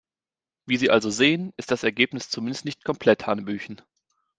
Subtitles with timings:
[0.65, 3.83] Wie Sie also sehen, ist das Ergebnis zumindest nicht komplett hanebüchen.